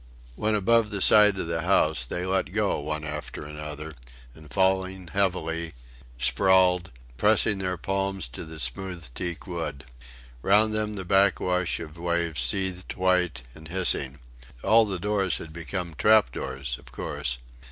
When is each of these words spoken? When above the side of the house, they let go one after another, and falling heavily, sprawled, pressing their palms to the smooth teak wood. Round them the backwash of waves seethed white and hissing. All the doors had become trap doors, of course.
When 0.35 0.55
above 0.55 0.89
the 0.89 0.99
side 0.99 1.37
of 1.37 1.45
the 1.45 1.61
house, 1.61 2.07
they 2.07 2.25
let 2.25 2.51
go 2.53 2.79
one 2.79 3.05
after 3.05 3.45
another, 3.45 3.93
and 4.33 4.51
falling 4.51 5.09
heavily, 5.09 5.73
sprawled, 6.17 6.89
pressing 7.17 7.59
their 7.59 7.77
palms 7.77 8.27
to 8.29 8.43
the 8.43 8.59
smooth 8.59 9.07
teak 9.13 9.45
wood. 9.45 9.83
Round 10.41 10.73
them 10.73 10.95
the 10.95 11.05
backwash 11.05 11.79
of 11.79 11.99
waves 11.99 12.41
seethed 12.41 12.95
white 12.95 13.43
and 13.53 13.67
hissing. 13.67 14.19
All 14.63 14.85
the 14.85 14.97
doors 14.97 15.37
had 15.37 15.53
become 15.53 15.93
trap 15.93 16.31
doors, 16.31 16.79
of 16.79 16.91
course. 16.91 17.37